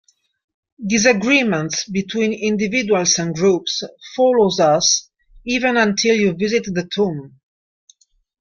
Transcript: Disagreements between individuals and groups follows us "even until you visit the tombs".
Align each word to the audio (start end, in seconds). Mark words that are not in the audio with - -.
Disagreements 0.83 1.87
between 1.87 2.33
individuals 2.33 3.19
and 3.19 3.35
groups 3.35 3.83
follows 4.15 4.59
us 4.59 5.11
"even 5.45 5.77
until 5.77 6.15
you 6.15 6.33
visit 6.33 6.63
the 6.73 6.89
tombs". 6.91 7.31